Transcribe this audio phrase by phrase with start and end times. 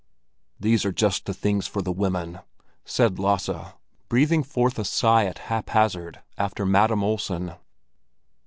[0.59, 2.39] "These are just the things for the women,"
[2.85, 3.51] said Lasse,
[4.09, 7.53] breathing forth a sigh at haphazard after Madam Olsen.